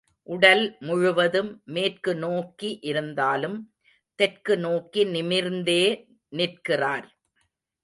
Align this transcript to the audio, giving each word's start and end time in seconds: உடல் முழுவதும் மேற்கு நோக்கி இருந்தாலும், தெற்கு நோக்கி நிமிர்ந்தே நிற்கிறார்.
உடல் 0.29 0.63
முழுவதும் 0.79 1.51
மேற்கு 1.65 2.15
நோக்கி 2.15 2.79
இருந்தாலும், 2.81 3.57
தெற்கு 4.19 4.57
நோக்கி 4.57 5.03
நிமிர்ந்தே 5.07 5.81
நிற்கிறார். 6.33 7.07